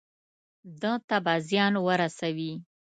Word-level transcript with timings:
ده 0.81 0.93
ته 1.07 1.17
به 1.25 1.33
زیان 1.47 1.73
ورسوي. 1.87 2.53